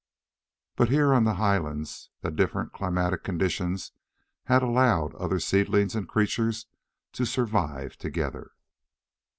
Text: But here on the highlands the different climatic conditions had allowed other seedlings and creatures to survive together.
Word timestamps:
But 0.77 0.89
here 0.89 1.13
on 1.13 1.25
the 1.25 1.35
highlands 1.35 2.09
the 2.21 2.31
different 2.31 2.73
climatic 2.73 3.23
conditions 3.23 3.91
had 4.45 4.63
allowed 4.63 5.13
other 5.13 5.39
seedlings 5.39 5.93
and 5.93 6.09
creatures 6.09 6.65
to 7.11 7.23
survive 7.23 7.97
together. 7.97 8.53